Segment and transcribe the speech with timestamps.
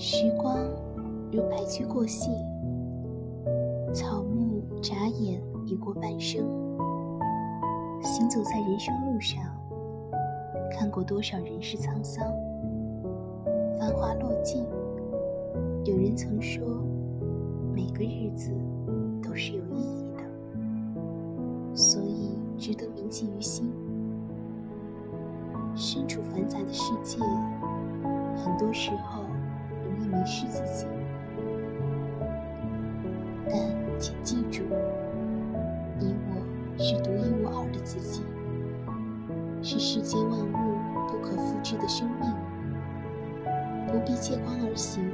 [0.00, 0.56] 时光
[1.32, 2.30] 如白驹过隙，
[3.92, 6.40] 草木眨眼已过半生。
[8.00, 9.42] 行走在人生路上，
[10.70, 12.24] 看过多少人世沧桑，
[13.76, 14.64] 繁华落尽。
[15.84, 16.64] 有人曾说，
[17.74, 18.52] 每个日子
[19.20, 20.22] 都是有意义的，
[21.74, 23.68] 所以值得铭记于心。
[25.74, 27.18] 身处繁杂的世界，
[28.36, 29.22] 很多时候
[30.08, 30.86] 迷失自己，
[33.46, 33.54] 但
[33.98, 34.64] 请记住，
[35.98, 38.22] 你我是独一无二的自己，
[39.62, 42.32] 是世间万物不可复制的生命，
[43.86, 45.04] 不必借光而行。